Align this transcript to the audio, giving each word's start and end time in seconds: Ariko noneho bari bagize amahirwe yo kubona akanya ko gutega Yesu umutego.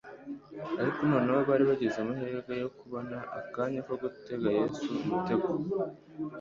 Ariko 0.79 0.99
noneho 1.11 1.39
bari 1.49 1.63
bagize 1.69 1.97
amahirwe 1.99 2.53
yo 2.63 2.69
kubona 2.77 3.17
akanya 3.39 3.81
ko 3.87 3.93
gutega 4.01 4.47
Yesu 4.57 4.87
umutego. 5.03 5.47